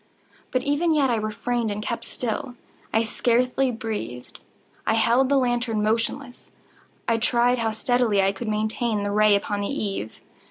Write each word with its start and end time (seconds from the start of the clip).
But 0.49 0.63
even 0.63 0.95
yet 0.95 1.11
I 1.11 1.15
refrained 1.15 1.69
and 1.69 1.79
kept 1.83 2.05
still. 2.05 2.55
I 2.91 3.03
scarcely 3.03 3.69
breathed. 3.69 4.39
I 4.87 4.95
held 4.95 5.29
the 5.29 5.37
lantern 5.37 5.83
motionless. 5.83 6.49
I 7.07 7.17
tried 7.19 7.59
how 7.59 7.69
steadily 7.69 8.19
I 8.19 8.31
could 8.31 8.47
maintain 8.47 9.03
the 9.03 9.11
ray 9.11 9.35
upon 9.35 9.61
the 9.61 9.67
eve. 9.67 10.19